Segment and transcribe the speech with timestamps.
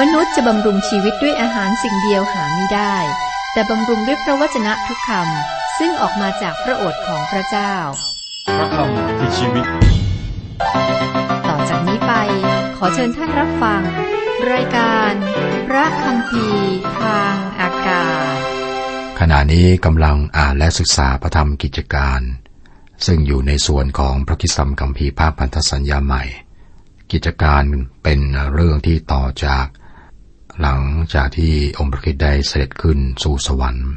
[0.00, 2.96] มนุษย์จะบำรุงชีวิตด้วยอาหารสิ่งเดียวหาไม่ได้
[3.52, 7.74] แต่บำรุงด้วยพระวจนะทุกคำซึ่งออกมาจากพระโอษฐ์ของพระเจ้า
[8.58, 9.66] พระคำคือชีวิต
[11.48, 12.12] ต่อจากนี้ไป
[12.76, 13.82] ขอเชิญท่านรับฟัง
[14.52, 15.12] รายการ
[15.68, 18.38] พระคำพีร์ทางอากาศ
[19.20, 22.20] ขณะนี้กำลังอ่านและศึกษาพระธรรมกิจการ
[23.06, 26.24] ซึ่งอยู่ในส่วนของพระคิดสัมกัมพีร์ภาคพันธสัญญาใหม่
[27.12, 27.62] กิจการ
[28.02, 28.20] เป็น
[28.52, 29.66] เรื่องที่ต่อจาก
[30.60, 30.80] หลัง
[31.14, 33.90] จากที่องค์พระคริสต์ได้เสด็จขึ้นสู่สวรรค์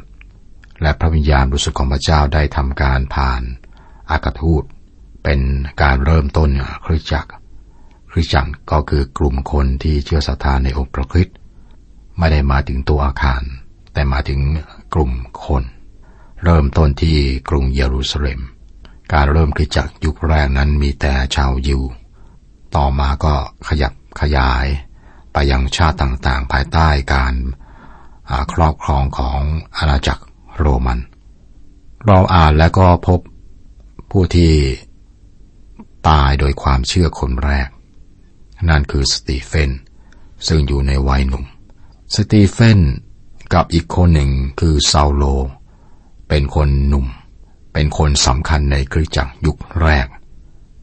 [0.82, 3.42] และพระวิญญาณบริสุทธิ์ของพระเจ้าได้ทำการผ่าน
[4.10, 4.62] อากาทูต
[5.24, 5.40] เป็น
[5.82, 6.50] การเริ่มต้น
[6.86, 7.32] คริสตจักร
[8.12, 11.36] คริสตจักรก็คือกลุ่มคนที่เชื่อศรัทธาในองค์พระคริสต์
[12.18, 13.42] ไม่ได้มาถึงตัวอาคาร
[13.92, 14.40] แต่มาถึง
[14.94, 15.12] กลุ่ม
[15.44, 15.64] คน
[16.44, 17.16] เริ่มต้นที่
[17.48, 18.40] กรุงเยรูซาเล็ม
[19.12, 21.82] การเริ่มคริสตจักรยุคแรกนั้นมีแต่ชาวยิว
[22.76, 23.34] ต่อมาก็
[23.68, 24.66] ขยับขยาย
[25.50, 27.34] ยังชาติต่างๆ ภายใต้การ
[28.52, 29.40] ครอบครองของ
[29.76, 30.24] อาณาจักร
[30.58, 30.98] โรมัน
[32.06, 33.20] เราอ่านแล้วก็พบ
[34.10, 34.52] ผู้ที่
[36.08, 37.68] ตายโดยความเชื่อคนแรก
[38.68, 39.70] นั่นคือสตีเฟน
[40.46, 41.44] ซึ่งอยู่ในวัยหนุ่ม
[42.14, 42.80] สตีเฟน
[43.54, 45.24] กับอีกคนหนึ่งคือซาโล
[46.28, 47.06] เป็นคนหนุ่ม
[47.72, 50.06] เป็นคนสำคัญในคริสตจักรยุคแรก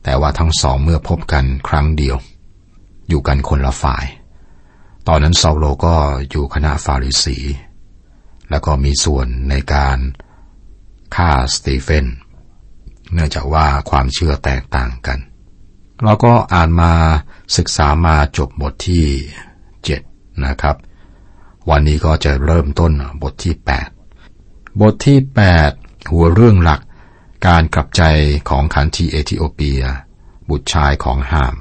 [0.03, 2.17] แต่ว่าทั้งสองเมื่อพบกันครั้งเดียว
[3.09, 4.05] อยู่กันคนละฝ่าย
[5.07, 5.95] ตอนนั้นซาโลก็
[6.29, 7.37] อยู่คณะฟาริสี
[8.49, 9.97] แล้วก็มีส่วนในการ
[11.15, 12.07] ฆ่าสตีเฟน
[13.13, 15.19] เนื่องจากว่าความเชื่อแตกต่างกัน
[16.03, 16.93] เราก็อ่านมา
[17.57, 19.05] ศึกษามาจบบทที่
[19.83, 20.01] เจ็ด
[20.45, 20.75] นะครับ
[21.69, 22.91] วันนี้ก็จะเริ่มต้น
[23.21, 23.89] บทที่แปด
[24.81, 25.71] บทที่แปด
[26.11, 26.81] หัวเรื่องหลัก
[27.47, 28.03] การกลับใจ
[28.49, 29.81] ของขันทีเอธิโอเปีย
[30.49, 31.55] บุตรชายของหาม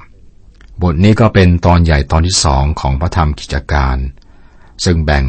[0.83, 3.97] บทนี้ก็เป็นตอนใหญ่ตอนที่สองของพระธรรมกิจการ
[4.85, 5.25] ซึ่งแบ่ง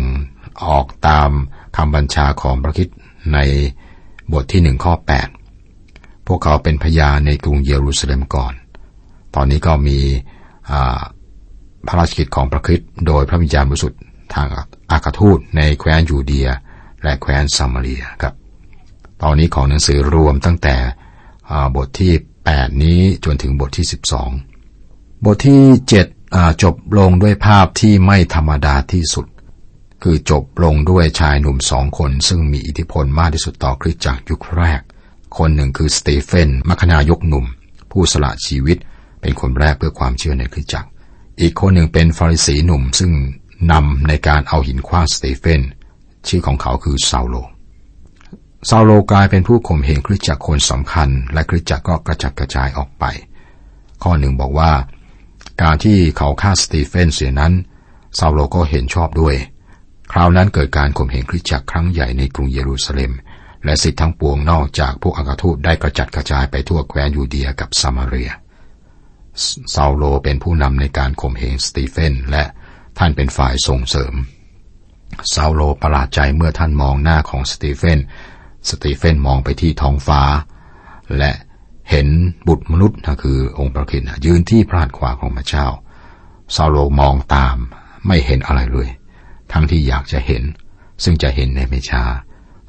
[0.67, 1.31] ออกตาม
[1.77, 2.89] คำบัญชาของพระคิด
[3.33, 3.39] ใน
[4.33, 5.28] บทที่หนึ่งข้อแปด
[6.27, 8.53] พวกเขาเป็นพยาในกรุงเยรูซาเล็มก่อน
[9.34, 9.99] ตอนนี้ก็มี
[11.87, 14.01] พระราชกิจของพระคริสต์โดยพระวิญญาณบริสุทธิ์
[14.34, 14.47] ทาง
[14.91, 16.49] อากาทูตในแคว้นยูเดีย
[17.03, 18.34] และแคว้นซามาเรียครับ
[19.22, 20.77] ตอนนี้ของหนังสือรวมตั้งแต่
[21.77, 22.12] บทที่
[22.49, 24.58] 8 นี้จนถึงบทที่ 12
[25.25, 25.62] บทที่
[26.12, 29.27] 7จบลงด้วยภาพที่ไม่ธรรมดาที่สุด
[30.03, 34.81] คือจบลงด้วยชายหนุ่มสองคนซึ่งมีอิทธิพลมากที่สุดต่อคริสตจักรยุคแรก
[35.39, 37.47] คนหนึ่งคือสเตเฟนมัคนายกหนุ่ม
[37.93, 38.78] ผู้สละชีวิต
[39.21, 40.89] เป็นคนแรกเพื่อความเชื่อในคริสตจักร
[41.41, 43.12] อีกคนหนึ่งเป็นฟาริสีหนุ่มซึ่ง
[43.73, 45.61] นำในการเอาหินขว้างสเตเฟน
[46.28, 47.34] ชื่อของเขาคือซาโล
[48.69, 53.05] ซาโลกลายเป็นผู้ข่มเหงคริสตจักรคนสำคัญ และคริสตจักรก็กระจัดกระจายออกไป
[54.03, 54.71] ข้อหนึ่งบอกว่า
[55.63, 57.53] การที่เขาฆ่าสเตเฟนเสียนั้น
[58.19, 59.37] ซาโลก็เห็นชอบด้วย
[60.13, 63.13] คราวนั้นเกิดการข่มเหงคริสตจักรครั้งใหญ่ในกรุงเยรูซาเล็ม
[63.65, 68.31] และศิษย์ทั้งปวงนอกจากพวกอัครทูตได้กระจัดกระจายไปทั่วแคว้นยูเดียกับซามาเรีย
[69.75, 72.45] ซาโลเป็นผู้นำในการข่มเหงสตีเฟนและ
[72.99, 74.15] ท่านเป็นฝ่ายส่งเสริม
[75.35, 77.99] ซาโลประหลาดใจเมื่อท่านมองหน้าของสตีเฟน
[78.69, 80.23] สตีเฟนมองไปที่ท้องฟ้า
[81.19, 81.33] และ
[81.91, 82.09] เห็น
[82.49, 85.66] บุตรมนุษย์นะคือองค์พระคริสต์ยืนที่พระหัตถ์ขวาของพระเจ้า
[86.54, 87.56] ซาโลมองตาม
[88.06, 88.88] ไม่เห็นอะไรเลย
[89.53, 90.43] ทั้งที่อยากจะเห็น
[91.03, 92.03] ซึ่งจะเห็นในไม่ช้า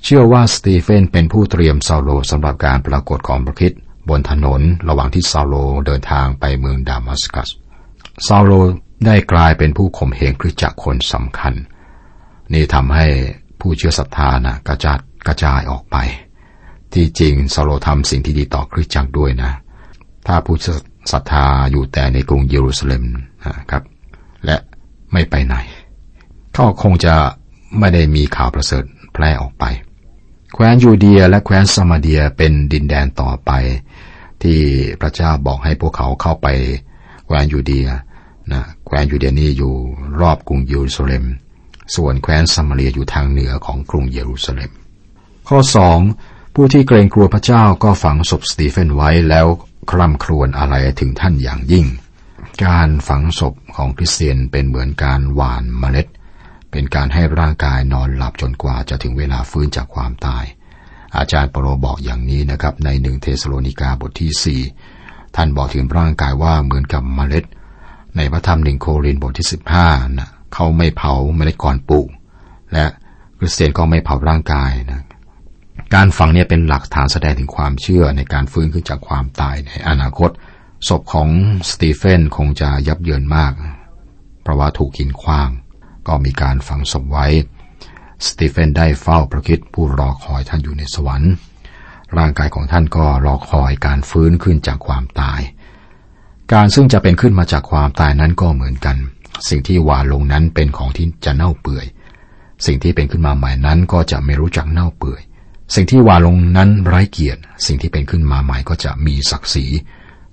[0.04, 3.74] เชื่อว่าสตีเฟนเป็นผู้เตรียมซาโลสำหรับการปรากฏของพระคริสต์
[4.10, 7.50] บนถนนระหว่างที่ซาโลเดินทางไปเมืองดามัสกัส
[8.28, 8.52] ซาโล
[9.06, 11.54] ได้กลายเป็นผู้ข่มเหงคริสตจักรคนสำคัญ
[12.54, 13.08] นี่ทำให้
[13.60, 15.98] ผู้เชื่อศรัทธานะกระจัดกระจายออกไป
[16.94, 19.52] ที่จริงซาโลทำสิ่งที่ดีต่อคริสตจักรด้วยนะ
[20.28, 20.58] ถ้าผู้
[21.12, 23.04] ศรัทธาอยู่แต่ในกรุงเยรูซาเล็ม
[23.46, 23.84] นะครับ
[24.46, 24.58] และ
[25.14, 25.56] ไม่ไปไหน
[26.58, 27.16] ก็คงจะ
[27.80, 28.84] ไม่ได้มีข่าวประเสริฐ
[29.14, 29.66] แพร่ออกไป
[30.54, 33.52] แคว้นยูเดียและแคว้นซามาเดียเป็นดินแดนต่อไป
[34.44, 34.60] ที่
[35.02, 36.48] พระเจ้าบอกให้พวกเขาเข้าไป
[37.26, 37.88] แคว้นยูเดีย
[38.52, 39.74] นะแคว้นยูเดียนี่อยู่
[40.22, 41.24] รอบกรุงเยรูซาเล็ม
[41.96, 44.72] ส่วนแคว้นซามาเรียอยู่ทางเหนือของกรุงเยรูซาเล็ม
[45.48, 46.00] ข้อสอง
[46.54, 49.48] ผู้ที่เกรงกลัวพระเจ้าก็ฝังศพสตีเฟนไว้แล้ว
[49.92, 51.86] คร่ำครวญอะไรถึงท่านอย่างยิ่ง
[52.66, 56.08] การฝังศพของคริสเตียนเป็นเหมือนการหว่านเมล็ด
[56.72, 60.46] เป็นการให้ร่างกายนอนหลับจนกว่าจะถึงเวลาฟื้นจากความตาย
[61.18, 64.62] อาจารย์เปโลบอกอย่างนี้นะครับในหนึ่งเทสโลนิกาบทที่สี่
[65.36, 67.46] ท่านบอกถึงร่างกายว่าเหมือนกับเมล็ด
[68.16, 69.88] ในพระธรรมหนึ่งโครินบทที่สิบห้า
[70.20, 72.08] นะเขาไม่เผาเมล็ดก่อนปลูก
[72.74, 72.86] และ
[73.38, 75.02] คริสเตียนก็ไม่เผาร่างกายนะ
[75.96, 80.30] การฝังเนี่ยเป็นหลักฐานแสดงถึงความเชื่อในการฟื้นขึ้นจากความตายในอนาคต
[80.88, 81.30] ศพของ
[81.70, 83.54] สตีเฟนคงจะยับเยินมาก
[84.42, 85.50] เพราะว่าถูกหินคว้าง
[86.08, 87.28] ก็มีการฝังศพไว้
[88.28, 91.34] สตีเฟนได้เฝ้าพระคิดผู้รอคอยท่านอยู่ในสวรรค์
[92.18, 95.42] ร่างกายของท่านก็รอคอยการฟื้นขึ้นจากความตาย
[96.54, 98.98] การซึ่งจะเป็นขึ้นมาจากความตายนั้นก็เหมือนกัน
[99.50, 101.86] สิ่งที่วาลงนั้นเป็นของที่จะเน่าเปื่อย
[102.66, 105.22] สิ่งที่เป็นขึ้นมาใหม่นั้นก็จะไม่รู้จักเน่าเปื่อย
[105.76, 109.66] สิ่งที่วาลงนั้นไร้เกียรติ สิ่งที่เป็นขึ้นมาใหม่ก็จะมีศักดิ์ศรี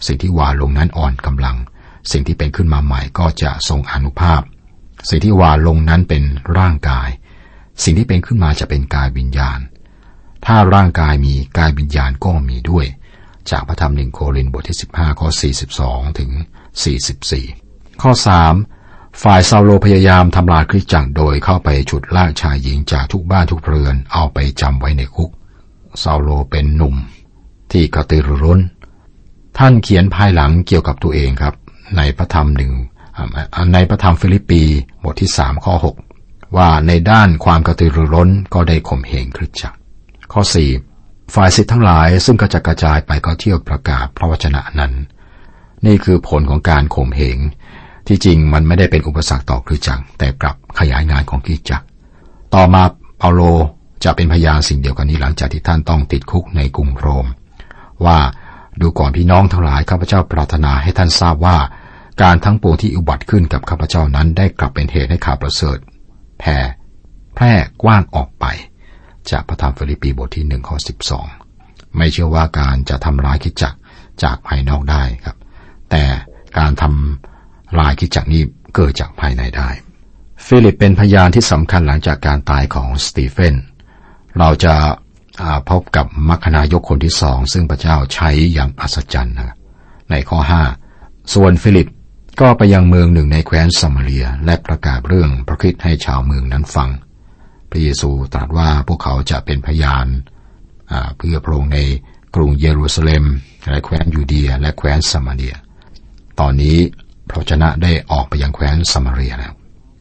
[0.07, 1.57] สิ่งที่วาลงนั้นอ่อนกำลัง
[2.13, 4.43] สิ่งที่เป็นขึ้นมาใหม่ก็จะทรงอนุภาพ
[5.09, 6.23] สิ่งที่วาลงนั้นเป็น
[6.59, 7.09] ร่างกาย
[7.83, 9.59] สิ่งที่เป็นขึ้นมาจะเป็นกายวิญญาณ
[10.47, 12.87] ถ้าร่างกายมีกายวิญญาณก็มีด้วย
[13.51, 15.29] จากพระธรรมหนึ่งโครินบทที่ 15ข้อ
[15.75, 16.31] 42 ถึง
[17.17, 18.13] 44 ข้อ
[18.45, 18.76] 3
[19.23, 25.31] ฝ่ายซาโลพยายามทำลายคริสตจักรโดยเข้าไปฉุดลากชายหญิงจากทุกบ้านทุกเรือนเอาไปจำไว้ในคุก
[26.03, 26.95] ซาโลเป็นหนุ่ม
[27.73, 28.61] ที่กระตือรือร้น
[29.59, 31.55] ท่านเขียนภายหลังเกี่ยวกับตัวเองครับ
[31.97, 32.73] ในพระธรรมหนึ่ง
[33.73, 34.63] ในพระธรรมฟิลิปปี
[35.05, 35.97] บทที่สามข้อหก
[36.57, 39.77] ว่าในด้านความกระตือรือร้นก็ได้ข่มเหงคริสตจักร
[40.33, 40.71] ข้อสี่
[41.35, 44.93] ฝ่ายศิษย์ทั้งหลายซึ่งกระจัดกระจายไปก็เที่ยวประกาศพระวจนะนั้น
[45.87, 47.39] นี่คือผลของการข่มเหง
[48.07, 51.85] ที่จริงมันไม่ได้เป็นอุปสรรคต่อคริสตจักร แต่กลับขยายงานของคริสตจักร
[52.55, 52.83] ต่อมา
[53.19, 53.41] เปาโล
[54.05, 57.27] จะเป็นพยานสิ่งเดียวกันนี้หลังจากที่ท่านต้องติดคุกในกรุงโรม
[58.05, 58.19] ว่า
[58.81, 61.57] ดูก่อนพี่น้องทั้งหลายข้าพเจ้าปรารถนาให้ท่านทราบว่า
[62.23, 65.79] การทั้งปวงที่อุบัติขึ้นกับข้าพเจ้านั้นได้กลับเป็นเหตุให้ข่าวประเสริฐ
[66.39, 66.57] แผ่
[67.35, 67.53] แพร่
[67.83, 68.45] กว้างออกไป
[69.31, 71.27] จากพระธรรมฟิลิปปีบทที่หนึ่งข้อสิบสอง
[71.97, 73.75] ไม่เชื่อว่าการจะทำลายคริสตจักร
[74.23, 75.37] จากภายนอกได้ครับ
[75.91, 76.03] แต่
[76.59, 77.36] การทำ
[77.81, 78.43] ลายคริสตจักรนี้
[78.75, 79.69] เกิดจากภายในได้
[80.47, 83.55] ฟิลิปเป็นพยานที่สำคัญหลังจากการตายของสตีเฟน
[84.39, 84.75] เราจะ
[85.71, 89.57] พบกับมัคนายกคนที่สอง ซึ่งพระเจ้าใช้อย่างอัศจรรย์นะ
[90.11, 90.63] ในข้อห้า
[91.35, 91.89] ส่วนฟิลิป
[92.41, 96.89] ก็ไปยังเมืองหนึ่งในแคว้นสมาเรียและประกาศเรื่องพระคริสต์ให้ชาวเมืองนั้นฟัง
[97.71, 100.07] พระเยซูตรัสว่าพวกเขาจะเป็นพยาน
[101.17, 101.79] เพื่อพระองค์ใน
[102.35, 103.25] กรุงเยรูซาเล็ม
[103.71, 105.57] และแคว้นยูเดียและแคว้นสมาเรีย
[106.41, 106.77] ตอนนี้
[107.29, 109.53] พระวจนะได้ออกไปยังแคว้นสมาเรียแล้ว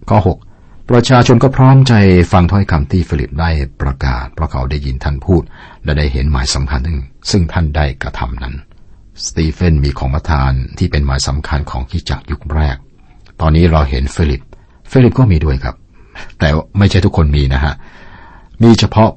[0.09, 0.19] ข้อ
[0.53, 1.93] 6 ประชาชนก็พร้อมใจ
[2.31, 3.49] ฟังถ้อยคำที่ฟิลิปได้
[3.81, 5.41] ประกาศ เพราะเขาได้ยินท่านพูด
[5.83, 6.99] และได้เห็นหมายสำคัญหนึ่ง
[7.31, 8.55] ซึ่งท่านได้กระทำนั้น
[9.25, 12.77] สตีเฟนมีของประทานที่เป็นหมายสำคัญของคริสตจักรยุคแรก
[13.41, 14.41] ตอนนี้เราเห็นฟิลิป
[14.91, 15.75] ฟิลิปก็มีด้วยครับ
[16.39, 17.73] แต่ไม่ใช่ทุกคนมีนะฮะ
[18.63, 19.09] มีเฉพาะ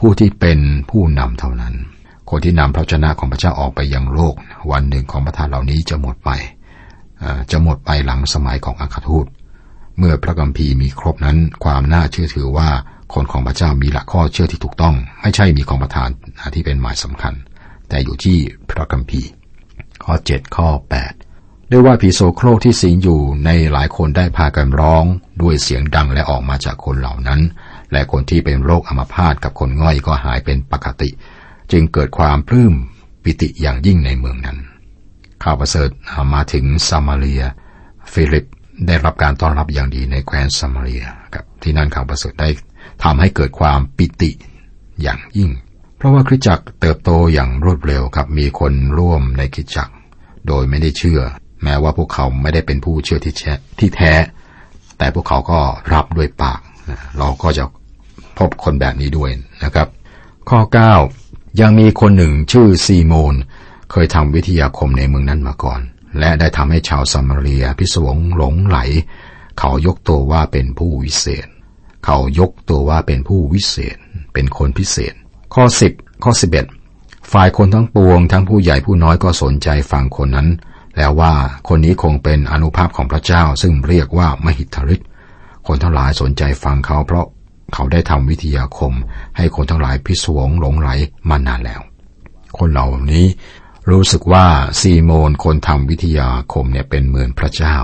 [0.00, 0.58] ผู้ที่เป็น
[0.90, 1.74] ผู้นำเท่านั้น
[2.30, 4.34] คนที่นำพระวจนะของพระเจ้าออกไปยังโลก
[4.70, 6.30] วันหนึ่งของประทานเหล่านี้จะหมดไป
[7.50, 9.26] จะหมดไปหลังสมัยของอัครทูต
[9.98, 12.70] เมื่อพระคัมภีร์มีครบนั้น ความน่าเชื่อถือว่า
[13.14, 16.08] คนของพระเจ้ามีหลักข้อเชื่อที่ถูกต้อง ไม่ใช่มีของประทาน
[16.54, 17.34] ที่เป็นหมายสำคัญ
[17.88, 18.38] แต่อยู่ที่
[18.70, 19.20] พระกัมพี
[20.04, 20.68] ข้อ 7 ข้อ
[21.20, 25.04] 8 ด้วยว่าผีโสโครกที่สิงอยู่ในหลายคนได้พากันร้อง
[25.42, 27.40] ด้วยเสียงดังและออกมาจากคนเหล่านั้น
[27.92, 31.10] และคนที่เป็นโรคอัมพาตกับคนง่อยก็หายเป็นปกติ
[31.72, 32.74] จึงเกิดความปลื้ม
[33.22, 34.58] ปิติอย่างยิ่งในเมืองนั้น
[35.44, 35.90] ข่าวประเสริฐ
[36.34, 37.42] มาถึงซามาเรีย
[38.12, 38.44] ฟิลิป
[38.86, 41.04] ได้รับการต้อนรับอย่างดีในแคว้นซามาเรีย
[41.34, 42.48] ครับที่นั่นข่าวประเสริฐได้
[43.02, 44.30] ทำให้เกิดความปิติ
[45.02, 45.50] อย่างยิ่ง
[45.96, 49.94] เพราะว่าคริสจักรเติบโตอย่างรวดเร็วครับมีคนร่วมในคริสจักร
[50.48, 51.20] โดยไม่ได้เชื่อ
[51.62, 54.12] แม้ว่าพวกเขาไม่ได้เป็นผู้เชื่อที่แท้ที่แท้
[54.98, 55.60] แต่พวกเขาก็
[55.92, 56.60] รับด้วยปาก
[57.18, 57.64] เราก็จะ
[58.38, 59.30] พบคนแบบนี้ด้วย
[59.64, 59.88] นะครับ
[60.50, 60.60] ข้อ
[61.08, 63.34] 9 ยังมีคนหนึ่งชื่อซีโมน
[63.90, 65.80] เคยทำวิทยาคมในเมืองนั้นมาก่อน
[66.18, 68.78] และได้ทำให้ชาวซามาเรียพิศวงหลงไหล
[69.58, 71.46] เขายกตัวว่าเป็นผู้วิเศษ
[72.04, 73.96] เขายกตัวว่าเป็นผู้วิเศษ
[74.32, 75.14] เป็นคนพิเศษ
[75.54, 75.92] ข้อสิบ
[76.24, 76.66] ข้อสิบเอ็ด
[77.32, 80.48] ฝ่ายคนทั้งปวง ทั้งผู้ใหญ่ผู้น้อยก็สนใจฟังคนนั้น
[80.96, 81.32] แล้วว่า
[81.68, 85.08] คนนี้คงเป็นอนุภาพของพระเจ้า ซึ่งเรียกว่ามหิทธฤทธิ์
[85.66, 87.26] คนทั้งหลายสนใจฟังเขาเพราะ
[87.74, 88.92] เขาได้ทำวิทยาคม
[89.36, 90.88] ให้คนทั้งหลายพิศวงหลงไหล
[91.28, 91.80] มานานแล้ว
[92.58, 93.26] คนเหล่านี้
[93.88, 94.46] รู้สึกว่า
[94.80, 97.76] ซีโมนคนทำวิทยาคมเนี่ยเป็นเหมือนพระเจ้า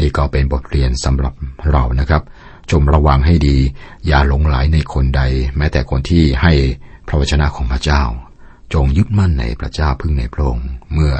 [0.00, 1.34] นี่ก็เป็นบทเรียนสำหรับ
[1.70, 2.22] เรานะครับ
[2.70, 3.56] จงระวังให้ดี
[4.06, 5.22] อย่าหลงไหลในคนใด
[5.56, 6.52] แม้แต่คนที่ให้
[7.08, 8.02] พระวจนะของพระเจ้า
[8.74, 11.14] จงยึดมั่นในพระเจ้าพึ่งในพระองค์เมื่อ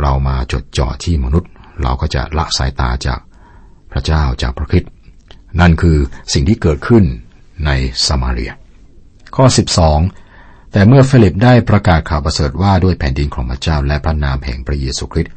[0.00, 1.50] เรามาจดจ่อที่มนุษย์
[1.82, 3.20] เราก็จะละสายตาจาก
[3.92, 4.84] พระเจ้าจากพระคิด
[5.60, 5.98] นั่นคือ
[6.32, 7.04] สิ่งที่เกิดขึ้น
[7.66, 7.70] ใน
[8.06, 8.52] สมาเรีย
[9.36, 9.44] ข้อ
[9.86, 10.21] 12
[10.72, 15.32] แต่เมื่อฟิลิปได้ประกาศข่าวประเสริฐว่าด้วยแผ่นดินของพระเจ้าและพระนามแห่งพระเยซูคริสต์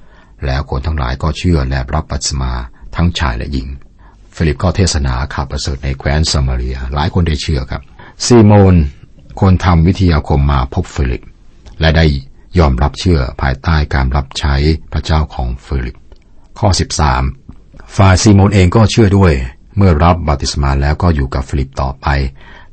[0.46, 2.52] แล้วคนทั้งหลายก็เชื่อและรับบัพติศมา
[2.96, 3.68] ทั้งชายและหญิง
[4.36, 7.82] ฟิลิปก็เทศนาข่าวประเสริฐในแคว้นซามาเรีย หลายคนได้เชื่อครับ
[8.26, 8.76] ซีโมน
[9.42, 11.24] คนทำวิทยาคมมาพบฟิลิป
[11.80, 12.06] และได้
[12.60, 14.56] ยอมรับเชื่อภายใต้การรับใช้
[14.92, 15.96] พระเจ้าของฟิลิป
[16.60, 16.70] ข้อ
[17.32, 19.34] 13 ฝ่ายซีโมนเองก็เชื่อด้วย
[19.78, 22.08] เมื่อรับบัพติศมาแล้วก็อยู่กับฟิลิปต่อไป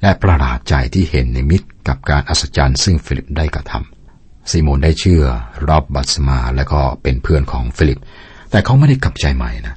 [0.02, 5.24] และประหลาดใจที่เห็นนิมิต กับการอัศจรรย์ซึ่งฟิลิปได้กระทำซีโมนได้เชื่อ
[5.70, 8.00] รับบัพติศมาและก็เป็นเพื่อนของฟิลิป
[8.50, 9.76] แต่เขาไม่ได้กลับใจใหม่นะ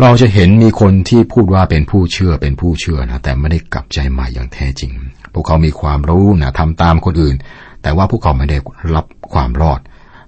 [0.00, 4.92] เราจะเห็นมีคนที่พูดว่าเป็นผู้เชื่อเป็นผู้เชื่อนะแต่ไม่ได้กลับใจใหม่อย่างแท้จริง
[5.32, 7.36] พวกเขามีความรู้นะทำตามคนอื่น
[7.82, 8.58] แต่ว่าพวกเขาไม่ได้
[8.94, 9.80] รับความรอด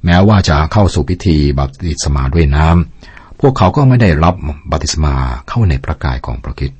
[0.04, 4.34] แม้ว่าจะเข้าสู่พิธีบัพติศมาด้วยน้ำพวกเขาก็ไม่ได้รับ
[4.70, 5.14] บัพติศมา
[5.48, 6.72] เข้าในพระกายของพระคริสต์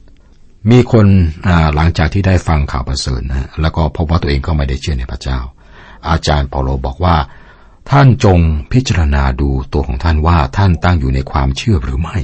[0.71, 1.07] มีคน
[1.75, 5.39] หลังจากที่ได้ฟังข่าวประเสริฐนะแล้วก็พบว่าตัวเองก็ไม่ได้เชื่อในพระเจ้า
[6.11, 7.17] อาจารย์เปาโลบอกว่า
[7.91, 8.39] ท่านจง
[8.73, 12.17] พิจารณาดูตัวของท่านว่าท่านตั้งอยู่ในความเชื่อหรือไม่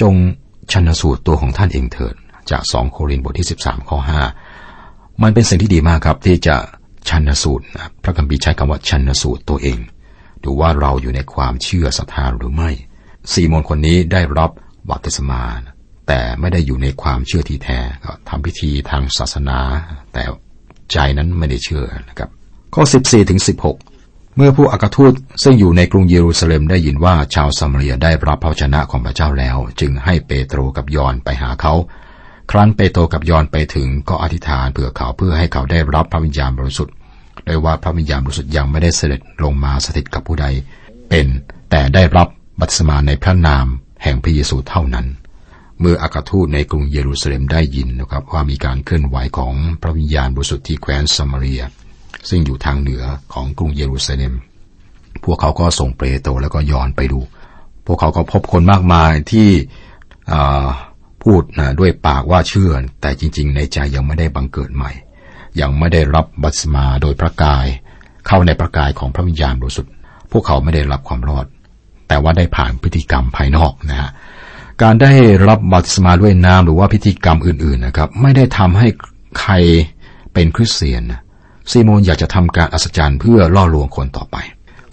[0.00, 0.14] จง
[0.72, 2.14] ชันสูตรตัวของท่านเองเถิด
[2.50, 3.98] จากสองโครินธ์บทที่ 13ข้อ
[4.60, 6.56] 5มันเป็นสิ่งที่ดีมากครับที่จะ
[7.08, 7.64] ชันสูตร
[8.02, 9.78] พระคัมภีร์ใช้คำว่าชันสูตรตัวเอง
[10.44, 12.70] ดูว่าเราอยู่ในความเชื่อศรัทธาหรือไม่
[13.32, 14.50] ซีโมนคนนี้ได้รับ
[14.90, 15.42] บัพติศมา
[16.08, 19.58] แต่ไม่ได้อยู่ในความเชื่อที่แท้ก็ทำพิธีทางศาสนา
[20.12, 20.22] แต่
[20.92, 22.28] ใจนั้นไม่ได้เชื่อนะครับ
[22.74, 31.74] ข้อ 14ถึง16 เมื่อผู้อัครทูตซึ่งอยู่ในกรุงเยรูซาเล็มได้ยินว่าชาวซัมเรียได้รับพระชนะของพระเจ้าแล้ว จึงให้เปโตรกับยอนไปหาเขา
[32.50, 36.94] ครั้นเปโตรกับยอนไปถึงก็อธิษฐานเผื่อเขาเพื่อให้เขาได้รับพระวิญญาณบริสุทธิ์
[37.44, 40.46] โดยว่าพระวิญญาณบริสุทธิ์ยังไม่ได้เสด็จลงมาสถิตกับผู้ใด
[41.08, 41.26] เป็น
[41.70, 42.28] แต่ได้รับ
[42.60, 43.66] บัตสมาในพระนาม
[44.02, 45.06] แห่งพระเยซูเท่านั้น
[45.80, 51.62] เมื่ออากาทูตในกรุงเยรูซาเล็มได้ยินนะครับว่ามีการเคลื่อนไหวของพระวิญญาณบริสุทธิ์ที่แคว้นซามารีย
[52.28, 53.02] ซึ่งอยู่ทางเหนือ
[53.32, 54.32] ของกรุงเยรูซาเล็ม
[55.24, 57.20] พวกเขาก็ส่งเปโตรแล้วก็ย้อนไปดู
[57.86, 59.48] พวกเขาก็พบคนมากมายที่
[61.22, 64.92] พูดนะด้วยปากว่าเชื่อ แต่จริง ๆ ในใจยังไม่ได้บังเกิดใหม่
[65.60, 67.66] ยังไม่ได้รับบัตสมาโดยพระกาย
[68.26, 69.92] เข้าในพระกายของพระวิญญาณบริสุทธิ์
[70.32, 71.46] พวกเขาไม่ได้รับความรอด
[72.08, 74.10] แต่ว่าได้ผ่านพฤติกรรมภายนอกนะฮะ
[74.82, 75.12] การได้
[75.48, 78.88] รับบัติศมาด้วยน้ำหรือว่าพิธีกรรมอื่นๆนะครับ ไม่ได้ทำให้
[79.40, 79.52] ใคร
[80.32, 81.02] เป็นคริสเตียน
[81.70, 84.36] ซีโมนอยากจะทำการอัศจรรย์เพื่อล่อลวงคนต่อไป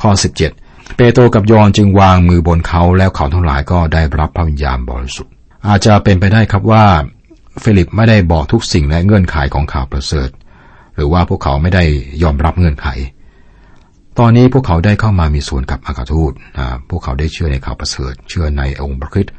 [0.02, 0.12] ข้อ
[0.56, 5.34] 17 เปโตรกับยอนจึงวางมือบนเขาแล้วเขาทั้งหลายก็ได้รับพระวิญญาณบริสุทธิ์
[5.68, 6.86] อาจจะเป็นไปได้ครับว่า
[7.64, 10.30] ฟิลิปไม่ได้บอกทุกสิ่งและเงื่อนไขของข่าวประเสริฐ
[10.96, 11.84] หรือว่าพวกเขาไม่ได้
[12.24, 12.88] ยอมรับเงื่อนไข
[14.20, 16.32] ตอนนี้พวกเขาได้เข้ามามีส่วนกับอากาทูต
[16.90, 19.30] พวกเขาได้เชื่อในข่าวประเสริฐ เชื่อในองค์พระคิดต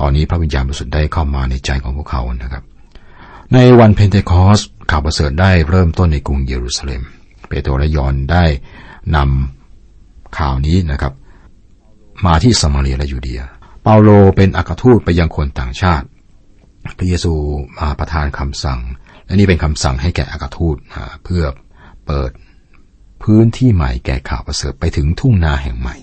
[0.00, 2.64] ตอนนี้พระวิญญาณบริสุทธิ์ได้เข้ามาในใจของพวกเขานะครับ
[3.54, 4.60] ในวันเพนเทคอส
[4.90, 7.02] ข่าวประเสริฐได้เริ่มต้นในกรุงเยรูซาเล็ม
[7.48, 8.44] เปโตรและยอนได้
[9.16, 11.12] นำข่าวนี้นะครับ
[12.26, 13.42] มาที่สมาเรียและยูเดีย
[13.82, 16.06] เปาโลเป็นอัครทูตไปยังคนต่างชาติ
[16.98, 17.32] พระเยซู
[17.78, 18.80] มาประทานคำสั่ง
[19.24, 20.76] และนี่เป็นคำสั่งให้แก่อัครทูต
[21.24, 21.44] เพื่อ
[22.06, 22.30] เปิด
[23.22, 25.96] พื้นที่ใหม่แก่ข่าวประเสริฐไปถึงทุ่งนาแห่งใหม่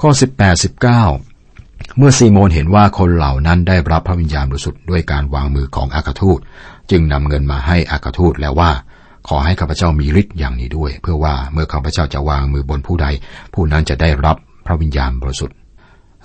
[0.00, 1.31] ข้อ 18 19
[1.98, 6.38] เมื่อซีโมนเห็นว่าคนเหล่านั้นได้รับพระวิญญาณบริสุทธิ์ด้วยการวางมือของอากาทูต
[6.90, 8.70] จึงนำเงินมาให้อากาทูตแล้วว่า
[9.28, 13.06] ขอให้ข้าพเจ้ามีฤทธิ์อย่างนี้ด้วย เพื่อว่าเมื่อข้าพเจ้าจะวางมือบนผู้ใด
[13.54, 14.36] ผู้นั้นจะได้รับ
[14.66, 15.56] พระวิญญาณบริสุทธิ์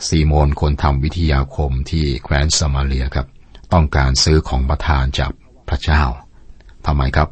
[0.07, 3.27] ซีโมนคนทำวิทยาคมที่แคว้นสมาเลียครับ
[3.73, 5.31] ต้องการซื้อของประทานจาก
[5.69, 6.03] พระเจ้า
[6.85, 7.29] ทำไมครับ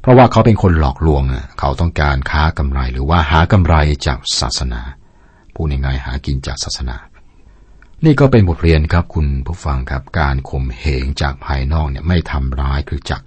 [0.00, 1.22] เพราะว่าเขาเป็นคนหลอกลวง
[1.58, 3.74] เขาต้องการค้ากำไรหรือว่าหากำไร
[4.06, 4.80] จากศาสนา
[5.54, 6.96] ผู้ในไงหากินจากศาสนา
[8.06, 13.26] นี่ก็เป็นบทเรียนครับคุณผู้ฟังครับการข่มเหงจากภายนอกเนี่ยไม่ทำร้ายคือจักร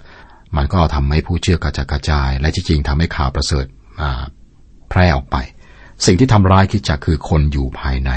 [0.56, 3.66] มันก็ทำให้ผู้เชื่อกระจกระจาย และจริงๆทำให้ข่าวประเสริฐ
[4.90, 5.36] แพร่ออกไป
[6.06, 8.12] สิ่งที่ทำร้ายคิดจักรคือคนอยู่ภายใน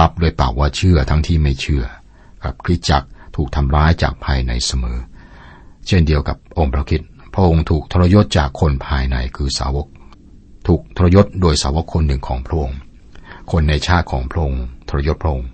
[0.00, 1.84] รับโดยปากว่าเชื่อทั้งที่ไม่เชื่อ
[2.42, 4.98] ครับคริสจักรถูกทำร้ายจากภายในเสมอ
[5.86, 7.02] เช่นเดียวกับองค์พระคิด
[7.34, 9.86] พระองค์ถูกทรยศจากคนภายในคือสาวก
[10.66, 12.78] ถูกทรยศโดยสาวกคนหนึ่งของพระองค์
[13.50, 15.48] คนในชาติของพระองค์ทรยศพระองค์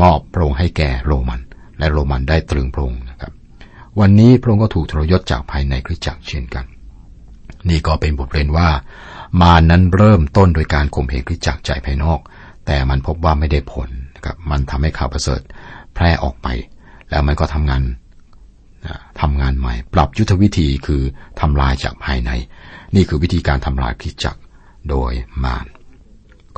[0.00, 1.40] มอบพระองค์ให้แก่โรมัน
[1.78, 3.32] และโรมันได้ตรึงพระองค์นะครับ
[4.00, 6.64] วันนี้พระองค์ก็ถูกทรยศจากภายในคริสตจักรเช่นกัน
[7.68, 8.68] นี่ก็เป็นบทเรียนว่า
[9.42, 12.20] มานั้นเริ่มต้นโดยการข่มเหงคริสตจักรใจภายนอก
[12.66, 15.40] แต่มันพบว่าไม่ได้ผลนะครับมันทำให้ข่าวประเสริฐ
[15.94, 16.48] แพร่ออกไป
[17.10, 17.82] แล้วมันก็ทำงาน
[19.20, 21.02] ทำงานใหม่ ปรับยุทธวิธีคือ
[21.40, 22.30] ทำลายจากภายใน
[22.94, 24.40] นี่คือวิธีการทำลายคริสตจักร
[24.90, 25.12] โดย
[25.44, 25.66] มาร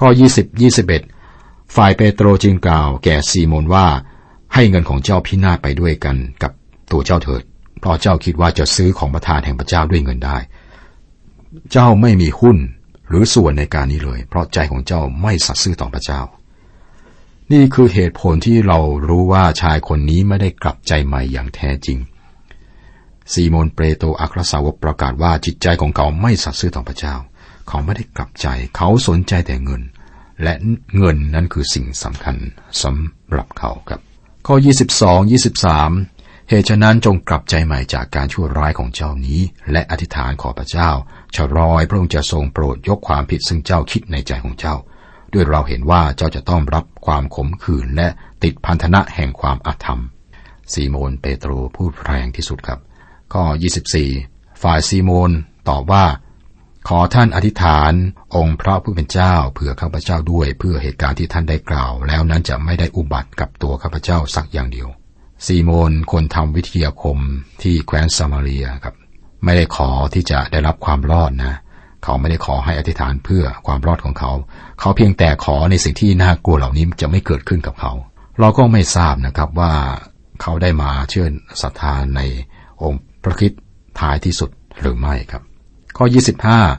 [0.01, 1.16] ข้อ 20 21
[1.75, 3.87] ฝ่ายเปโตรจึงกล่าวแก่ซีโมนว่า
[4.55, 6.53] ให้เงินของเจ้าพินาศไปด้วยกันกับ
[6.93, 7.43] ตัวเจ้าเถิด
[7.81, 10.37] เพราะเจ้าคิดว่าจะซื้อของประทานแห่งพระเจ้าด้วยเงินได้
[11.73, 12.57] เจ้าไม่มีหุ้น
[13.09, 16.21] หรือส่วนในการนี้เลย เพราะใจของเจ้าไม่สัตย์ซื่อต่อพระเจ้า
[17.53, 21.99] นี่คือเหตุผลที่เรารู้ว่าชายคนนี้ไม่ได้กลับใจใหม่อย่างแท้จริง
[23.33, 27.15] ซีโมนเปโตรอัครสาวกประกาศว่าจิตใจของเขาไม่สัตย์ซื่อต่อพระเจ้า
[27.69, 28.47] เขาไม่ได้กลับใจ
[28.77, 29.83] เขาสนใจแต่เงิน
[30.43, 30.55] และ
[30.97, 32.37] เงินนั้นคือสิ่งสำคัญ
[32.83, 34.01] สำหรับเขาครับ
[34.47, 34.55] ข้อ
[34.99, 39.41] 22 23 เหตุฉะนั้นจงกลับใจใหม่จากการชั่วร้ายของเจ้านี้
[39.73, 40.91] และอธิษฐานขอพระเจ้า
[41.35, 44.77] ชะรอยพระองค์จะทรงโปรดยกความผิดซึ่งเจ้าคิดในใจของเจ้า
[45.33, 48.09] ด้วยเราเห็นว่าเจ้าจะต้องรับความขมขื่นและ
[48.43, 50.03] ติดพันธนะแห่งความอาธรรม
[50.73, 52.81] ซีโมนเปโตรพูดแรงที่สุดครับ
[53.33, 53.45] ข้อ
[54.03, 55.31] 24 ฝ่ายซีโมน
[55.69, 56.05] ตอบว่า
[56.91, 57.93] ขอท่านอธิษฐาน
[58.37, 64.89] องค์พระผู้เป็นเจ้าเผื่อข้าพเจ้าด้วยเพื่อเหตุการณ์ที่ท่านได้กล่าว แล้วนั้นจะไม่ได้อุบัติกับตัวข้าพเจ้าสักอย่างเดียว
[65.47, 67.19] ซีโมนคนทำวิทยาคม
[67.63, 68.95] ที่แคว้นซามาเรียครับ
[69.45, 71.55] ไม่ได้ขอที่จะได้รับความรอดนะ
[72.05, 74.33] เขาไม่ได้ขอให้อธิษฐานเพื่อความรอดของเขา
[74.81, 77.93] เขาเพียงแต่ขอในสิ่งที่น่ากลัวเหล่านี้จะไม่เกิดขึ้นกับเขา
[78.41, 79.73] เราก็ไม่ทราบนะครับว่า
[80.43, 81.27] เขาได้มาเชื่อ
[81.63, 82.21] ศรัทธาใน
[82.83, 83.63] องค์พระคริสต์
[84.01, 84.51] ท้ายที่สุด
[84.81, 85.45] หรือไม่ครับ
[85.97, 86.05] ข้อ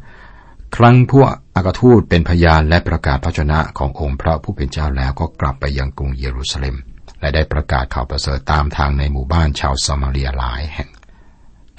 [0.01, 6.75] 25 ครั้งพวกอากทูตเป็นพยานและประกาศพระชนะขององค์พระผู้เป็นเจ้าแล้วก็กลับไปยังกรุงเยรูซาเล็ม
[7.19, 10.89] และได้ประกาศข่าวประเสริฐตามทางในหมู่บ้านชาวซามาเรียหลายแห่ง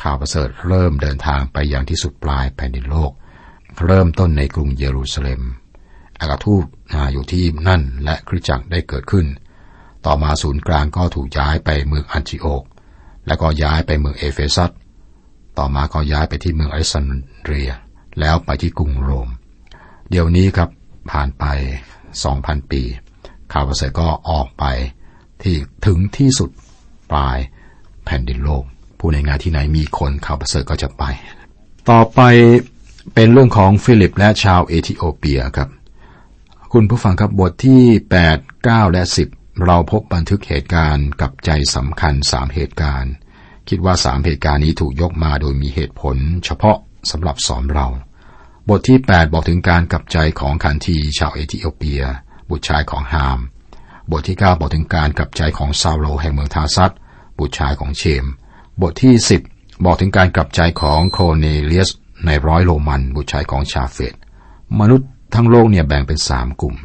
[0.02, 3.12] ข่าวประเสริฐเริ่มเดินทางไปยังที่สุดปลายแผ่นดินโลก
[3.84, 5.42] เริ่มต้นในกรุงเยรูซาเล็ม
[6.20, 6.64] อากทูต
[7.12, 9.26] อยู่ที่นั่นและคริสจักรได้เกิดขึ้น
[10.06, 12.64] ต่อมาศูนย์กลางก็ถูกย้ายไปเมืองอันจิโอก
[13.26, 14.70] และก็ย้ายไปเมืองเอเฟซัส
[15.58, 17.06] ต่อมาก็ย้ายไปที่เมืองอเล็กซาน
[17.44, 17.70] เดรีย
[18.20, 19.28] แล้วไปที่กรุงโรม
[20.10, 20.70] เดี๋ยวนี้ครับ
[21.10, 21.44] ผ่านไป
[22.08, 22.82] 2,000 ปี
[23.52, 24.64] ข่าวประเสริฐก็ออกไป
[25.42, 26.50] ที่ถึงที่สุด
[27.12, 27.38] ปลาย
[28.04, 28.64] แผ่นดินโลก
[28.98, 31.04] ผู้ในงานที่ไหนมีคนข่าวประเสริฐก็จะไป
[31.90, 32.20] ต่อไป
[33.14, 35.68] เป็นเรื่องของฟิลิปและชาวเอธิโอเปียครับ
[36.72, 37.82] คุณผู้ฟังครับบทที่
[38.24, 43.12] 8 9 และ 10 เราพบบันทึกเหตุการณ์กับใจสำคัญสามเหตุการณ์
[43.68, 46.76] คิดว่าสามเหตุการณ์นี้ถูกยกมาโดยมีเหตุผล เฉพาะ
[47.10, 47.86] สำหรับสอนเรา
[48.68, 52.02] บทที่ 8 บอกถึงการกลับใจของคันทีชาวเอธิโอเปีย
[52.50, 53.38] บุตรชายของฮาม
[54.10, 56.92] บทที่ 9 บอกถึงการกลับใจของซาโลแห่งเมืองทาซัต
[57.38, 58.24] บุตรชายของเชม
[58.82, 59.14] บทที่
[59.48, 61.90] 10 บอกถึงการกลับใจของโคเนเลียส
[62.26, 64.14] ในร้อยโรมัน บุตรชายของชาเฟต
[64.80, 66.76] มนุษย์ทั้งโลกเนี่ยแบ่งเป็นสามกลุ่ม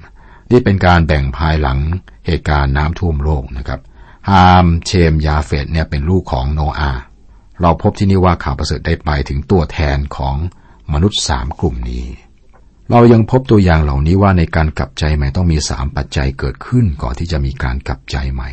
[0.51, 1.79] นี่เป็นการแบ่งภายหลัง
[2.25, 3.79] เหตุการณ์น้ำท่วมโลกนะครับ
[4.29, 6.91] ฮามเชมยาเฟตเนี่ยเป็นลูกของโนอา
[7.61, 10.35] เราพบที่นี่ว่าข่าวประเสริฐได้ไปถึงตัวแทนของ
[10.93, 12.05] มนุษย์สามกลุ่มนี้
[12.91, 18.49] เรายังพบตัวอย่างเหล่านี้ว่าในการกลับใจใหม่ต้องมีสามปัจจัยเกิดขึ้นก่อนที่จะมีการกลับใจใหม่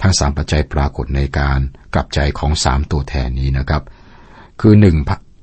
[0.00, 1.58] ทั้งสามปัจจัยปรากฏในการ
[1.94, 3.82] กลับใจของสามตัวแทนนี้นะครับ
[4.60, 4.96] คือหนึ่ง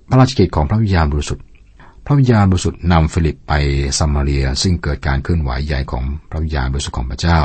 [0.10, 1.46] พระราชกิจของพระวิญญาณบริสุทธิ์
[2.06, 3.54] พระวิญญาณบริสุทธิ์นำฟิลิปไป
[3.98, 7.40] ซามาเรีย ซึ่งเกิดการเคลื่อนไหวใหญ่ของพระวิญญาณบริสุทธิ์ของพระเจ้า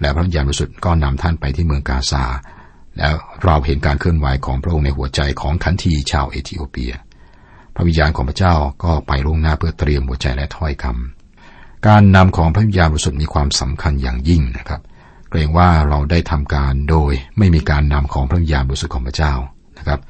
[0.00, 2.24] และพระวิญญาณบริสุทธิ์ก็นำท่านไปที่เมืองกาซา
[2.98, 6.92] แล้วเราเห็นการเคลื่อนไหวของพระองค์ในหัวใจของขันทีชาวเอธิโอเปีย
[7.74, 14.80] พระวิญญาณของพระเจ้าก็ไปล่วงหน้าเพื่อเตรียมหัวใจและถ้อยคำการนำของพระวิญญาณบริสุทธิ์มีความสำคัญอย่างยิ่งนะครับ
[15.30, 19.34] เกรงว่าเราได้ทำการโดยไม่มีการนำของพระวิญญาณบริสุทธิ์ของพระเจ้า
[19.78, 20.00] นะครับ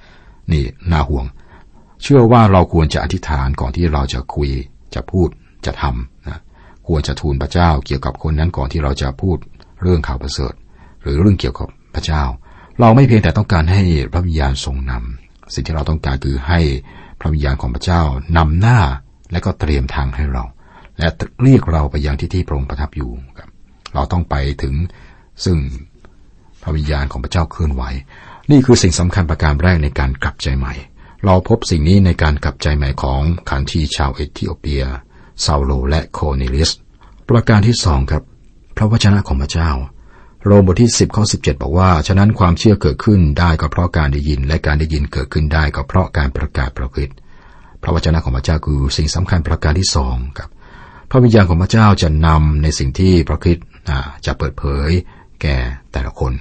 [0.52, 1.26] นี่น่าห่วง
[2.02, 4.50] เชื่อว่าเราควรจะอธิษฐานก่อนที่เราจะคุย
[4.94, 5.28] จะพูด
[5.66, 6.40] จะทำนะ
[6.88, 9.38] ควรจะทูลพระเจ้าเกี่ยวกับคนนั้นก่อนที่เราจะพูด
[9.82, 10.52] เรื่องข่าวประเสริฐ
[11.02, 12.22] หรือเรื่องเกี่ยวกับพระเจ้า
[12.80, 16.60] เราไม่เพียงแต่ต้องการให้พระวิญญาณทรงนำสิ่งที่เราต้องการคือให้
[17.20, 18.02] พระวิญญาณของพระเจ้า
[18.36, 18.78] นำหน้า
[19.32, 20.44] และก็เตรียมทางให้เรา
[20.98, 21.08] และ
[21.42, 23.50] เรียกเราไปยังที่ที่พระองค์ประทับอยู่ครับ
[23.94, 24.74] เราต้องไปถึง
[25.44, 25.56] ซึ่ง
[26.62, 27.82] พระวิญญาณของพระเจ้าเคลื่อนไหว
[28.50, 30.74] นี่คือสิ่งสำคัญประการแรกในการกลับใจใหม่
[31.24, 34.84] เราพบสิ่งนี้ในการกลับใจใหม่ของขันทีชาวเอธิโอเปีย
[35.44, 36.70] ซาโลและโคเนลิส
[37.28, 38.22] ประการที่สองครับ
[38.80, 39.70] พระวจนะของพระเจ้า
[40.44, 47.12] โรมบทที่ 10ข้อ17 บอกว่า ฉะนั้นความเชื่อเกิดขึ้นได้ก็เพราะการได้ยิน และการได้ยินเกิดขึ้นได้ก็เพราะการประกาศประพฤติ
[47.82, 50.50] พระวจนะของพระเจ้าคือสิ่งสำคัญประการที่สองครับ
[51.10, 53.66] พระวิญญาณของพระเจ้าจะนำในสิ่งที่พระคริสต์
[54.26, 54.88] จะเปิดเผย
[55.42, 55.56] แก่
[55.92, 56.32] แต่ละคน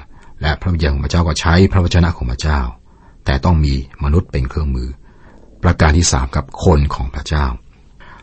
[0.42, 2.60] และพระวิญญาณของพระเจ้าก็ใช้พระวจนะของพระเจ้า
[3.26, 3.74] แต่ต้องมี
[4.04, 4.90] มนุษย์เป็นเครื่องมือ
[5.64, 7.46] ประการที่สามกับคนของพระเจ้า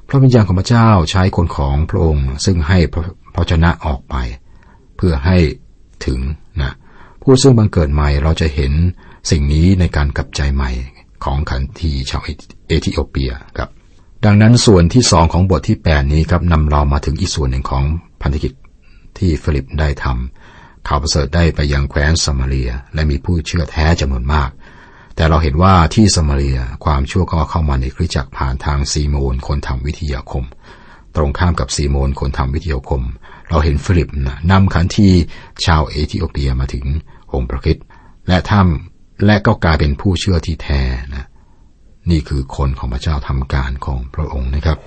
[0.09, 3.05] พระวิญญาณของพระเจ้าใช้คนของพระองค์ ซึ่งให้พระ
[3.43, 4.17] วจนะออกไป
[4.97, 5.37] เพื่อให้
[6.07, 6.19] ถึง
[6.63, 6.73] นะ
[7.23, 8.73] ผู้ซึ่งบังเกิดใหม่เราจะเห็น
[9.31, 10.71] สิ่งนี้ในการกลับใจใหม่
[11.25, 12.23] ของขันทีชาว
[12.69, 13.71] เอธิโอเปียครับ
[14.25, 17.85] ดังนั้นส่วนที่สองของบทที่แปดนี้ครับนำเรามาถึงอีกส่วนหนึ่งของ
[18.23, 18.53] พันธกิจ
[19.19, 24.51] ที่ฟิลิปได้ทำข่าวประเสริฐได้ไปยังแคว้นสมาเรีย และมีผู้เชื่อแท้จำนวนมาก
[25.17, 30.45] แต่เราเห็นว่าที่สมาเรียความชั่วก็เข้ามาในคริสตจักรผ่านทางซีโมนคนทำวิทยาคม
[31.17, 33.03] ตรงข้ามกับซีโมนคนทำวิทยาคม
[33.49, 34.09] เราเห็นฟิลิป
[34.51, 35.09] นำขันที
[35.65, 36.85] ชาวเอธิโอเปียมาถึง
[37.33, 37.79] องค์พระคริสต์
[38.29, 40.81] และถ้ำและก็กลายเป็นผู้เชื่อที่แท้
[41.15, 41.25] นะ
[42.11, 44.79] นี่คือคนของพระเจ้าทำการของพระองค์นะครับ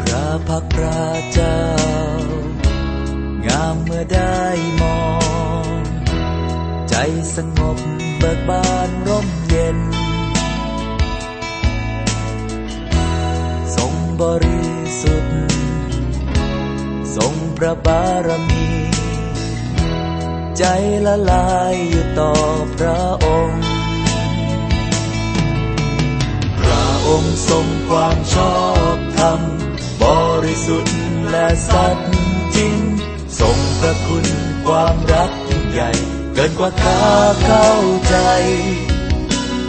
[0.00, 1.00] พระพักพระ
[1.32, 1.83] เจ้า
[3.48, 4.40] งามเมื่อได้
[4.82, 5.00] มอ
[5.78, 5.80] ง
[6.90, 6.94] ใจ
[7.36, 7.78] สงบ
[8.18, 9.78] เบิกบานร่มเย็น
[13.76, 14.64] ทรงบริ
[15.02, 15.36] สุทธิ์
[17.16, 18.66] ทรงพระบารมี
[20.58, 20.64] ใจ
[21.06, 22.32] ละลายอยู่ต่อ
[22.76, 23.62] พระองค์
[26.60, 28.56] พระองค์ทรงความชอ
[28.94, 29.40] บธรรม
[30.02, 30.04] บ
[30.44, 30.96] ริสุทธิ์
[31.30, 32.13] และสัตย์
[33.40, 34.26] ทรงพระคุณ
[34.64, 35.90] ความรักยิ่งใหญ่
[36.34, 37.02] เกินกว่าข้า
[37.44, 37.70] เข้า
[38.08, 38.16] ใจ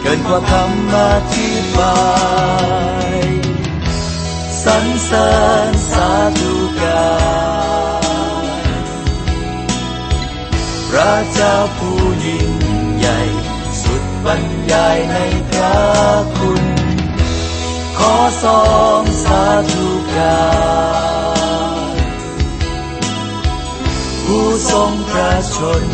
[0.02, 0.98] เกินกว่าคำอ
[1.34, 1.98] ธิบา
[3.12, 3.16] ย
[4.64, 5.30] สรรเสริ
[5.70, 7.10] ญสาธุกา
[8.82, 8.84] ร
[10.90, 12.52] พระเจ้าผู้ยิ่ง
[12.98, 13.20] ใหญ่
[13.82, 15.16] สุดบรรยายใน
[15.50, 15.76] พระ
[16.38, 16.64] คุณ
[17.98, 18.64] ขอสอ
[19.00, 20.38] งสาธุกา
[21.14, 21.15] ร
[24.26, 25.84] ผู้ทรงพระชน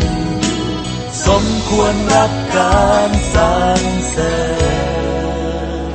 [1.25, 4.35] สมควรรับการสรรเสริ
[5.89, 5.93] ญ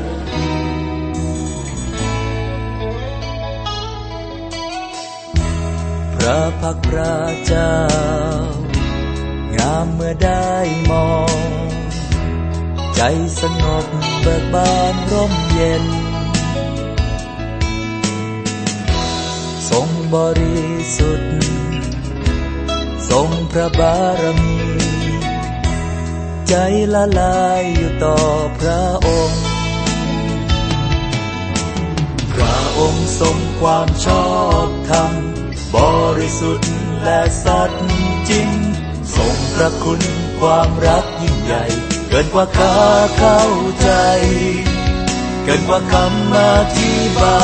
[6.15, 7.75] พระพักพระเจ้า
[9.57, 10.53] งามเมื่อได้
[10.91, 11.39] มอง
[12.97, 13.01] ใจ
[13.41, 13.87] สงบ
[14.23, 15.85] เบิกบานร่มเย็น
[19.71, 20.59] ทรงบริ
[20.99, 21.68] สุทธิ์
[23.11, 24.59] ทรงพระบารมี
[26.49, 26.55] ใจ
[26.95, 28.19] ละลายอยู่ต่อ
[28.59, 29.43] พระองค์
[32.35, 34.29] พระองค์ทรงความชอ
[34.67, 35.13] บธรรม
[35.75, 35.77] บ
[36.19, 36.71] ริสุทธิ์
[37.05, 37.83] และสัตย์
[38.31, 38.49] จริง
[39.17, 40.01] ทรงพระคุณ
[40.41, 41.65] ความรักยิ่งใหญ่
[42.09, 42.77] เกินกว่าข้า
[43.19, 43.43] เข้า
[43.81, 43.91] ใจ
[45.45, 46.39] เกินกว่าคำอ
[46.79, 47.41] ธิบา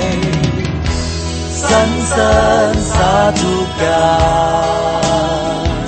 [0.00, 0.02] ย
[1.68, 2.36] สรรเสริ
[2.72, 4.14] ญ สาธุกา
[5.76, 5.84] ร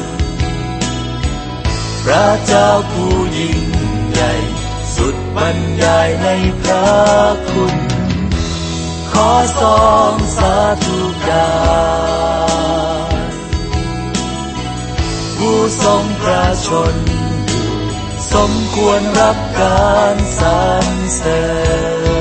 [2.04, 3.62] พระเจ้าผู้ยิ่ง
[4.12, 4.32] ใหญ่
[4.96, 6.28] สุดบรรยายใน
[6.60, 6.88] พระ
[7.50, 7.74] คุณ
[9.10, 11.50] ขอสองสาธุกา
[13.20, 13.32] ร
[15.36, 16.94] ผู้ทรงพระชน
[17.48, 17.70] อยู่
[18.32, 21.42] สมควรรับการสรรเสริ
[22.14, 22.15] ญ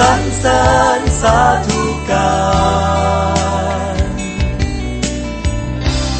[0.00, 0.64] สรรเสริ
[0.98, 2.32] ญสาธุกา
[4.02, 4.08] ร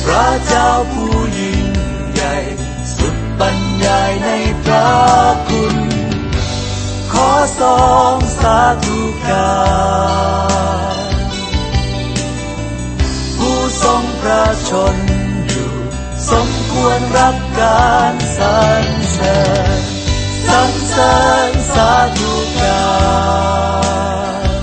[0.04, 1.66] พระเจ้าผู้ยิ่ง
[2.12, 2.36] ใหญ่
[2.96, 4.28] สุดบรรยาใน
[4.64, 4.90] พระ
[5.48, 5.76] คุณ
[7.12, 7.82] ขอสอ
[8.14, 9.52] งสาธุกา
[11.14, 11.26] ร
[13.38, 14.96] ผู้ทรงพระชน
[15.48, 15.72] อยู่
[16.30, 19.40] สมควรรับการสรรเสริ
[19.78, 19.80] ญ
[20.46, 21.16] สรรเสริ
[21.50, 22.83] ญ สาธุกา
[24.61, 24.62] ร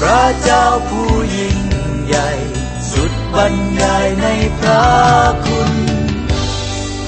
[0.06, 1.58] ระเจ้าผู้ยิ่ง
[2.06, 2.30] ใหญ่
[2.92, 4.26] สุดบรรยายใน
[4.58, 4.88] พระ
[5.46, 5.72] คุณ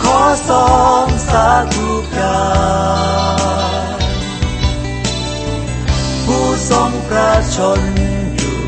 [0.02, 0.72] ขอสอ
[1.04, 2.42] งสาธุกา
[3.96, 4.00] ร
[6.24, 7.82] ผู้ทรงพระชน
[8.36, 8.60] อยู่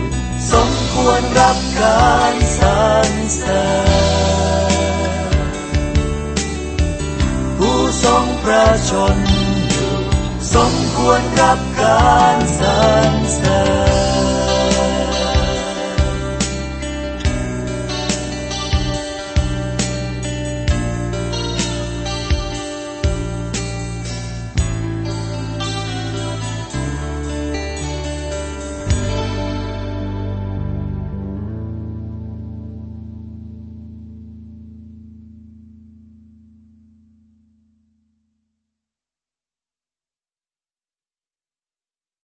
[0.53, 3.65] สมควรรับการสรรเสริ
[4.33, 4.34] ญ
[8.45, 9.17] พระชน
[10.55, 12.79] สมควรรับการสร
[13.11, 13.61] รเสริ
[14.13, 14.13] ญ